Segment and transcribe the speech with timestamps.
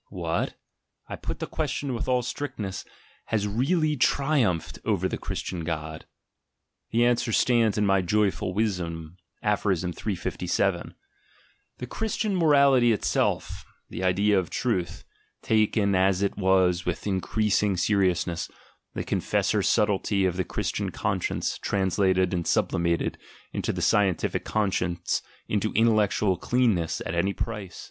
[0.09, 0.55] What,
[1.09, 2.85] I put the question with all strictness,
[3.25, 6.07] has really triumphed over the Christian God?
[6.89, 9.61] The answer stands in my Joyful Wisdom, Aph.
[9.61, 10.95] 357:
[11.77, 15.03] "the Christian morality itself, the idea of truth,
[15.43, 18.49] taken as it was with increasing seriousness,
[18.95, 23.19] the confessor subtlety of the Christian con science translated and sublimated
[23.53, 27.79] into the scientific con science into intellectual cleanness at any price.